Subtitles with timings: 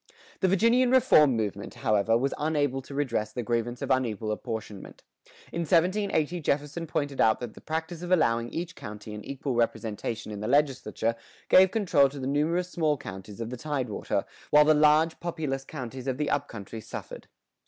[0.39, 5.03] The Virginian reform movement, however, was unable to redress the grievance of unequal apportionment.
[5.51, 10.31] In 1780 Jefferson pointed out that the practice of allowing each county an equal representation
[10.31, 11.15] in the legislature
[11.49, 16.07] gave control to the numerous small counties of the tidewater, while the large populous counties
[16.07, 17.27] of the up country suffered.